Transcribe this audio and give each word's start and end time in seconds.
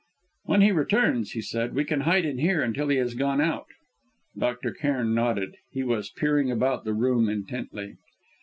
"When 0.45 0.61
he 0.61 0.71
returns," 0.71 1.33
he 1.33 1.43
said, 1.43 1.75
"we 1.75 1.83
can 1.85 2.01
hide 2.01 2.25
in 2.25 2.39
here 2.39 2.63
until 2.63 2.87
he 2.87 2.97
has 2.97 3.13
gone 3.13 3.39
out." 3.39 3.67
Dr. 4.35 4.71
Cairn 4.71 5.13
nodded; 5.13 5.57
he 5.69 5.83
was 5.83 6.09
peering 6.09 6.49
about 6.49 6.85
the 6.85 6.93
room 6.95 7.29
intently. 7.29 7.97